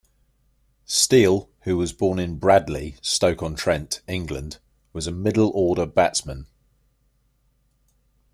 Steele, 0.87 1.47
who 1.59 1.77
was 1.77 1.93
born 1.93 2.17
in 2.17 2.39
Bradeley, 2.39 2.95
Stoke-on-Trent, 3.03 4.01
England, 4.07 4.57
was 4.93 5.05
a 5.05 5.11
middle-order 5.11 5.85
batsman. 5.85 6.47